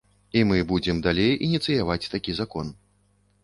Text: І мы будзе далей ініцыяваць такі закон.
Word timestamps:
І 0.39 0.41
мы 0.51 0.61
будзе 0.71 0.95
далей 1.09 1.31
ініцыяваць 1.49 2.11
такі 2.17 2.31
закон. 2.41 2.77